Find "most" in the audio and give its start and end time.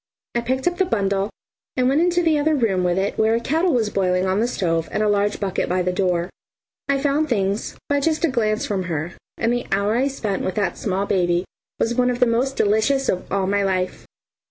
12.25-12.57